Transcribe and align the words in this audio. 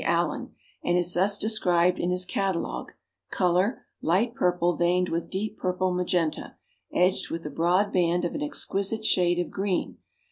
Allen, 0.03 0.55
and 0.83 0.97
is 0.97 1.13
thus 1.13 1.37
described 1.37 1.99
in 1.99 2.09
his 2.09 2.25
catalogue: 2.25 2.93
"Color, 3.29 3.85
light 4.01 4.33
purple 4.33 4.75
veined 4.75 5.09
with 5.09 5.29
deep 5.29 5.57
purple 5.57 5.93
magenta, 5.93 6.55
edged 6.91 7.29
with 7.29 7.45
a 7.45 7.51
broad 7.51 7.93
band 7.93 8.25
of 8.25 8.33
an 8.33 8.41
exquisite 8.41 9.05
shade 9.05 9.37
of 9.37 9.51
green. 9.51 9.99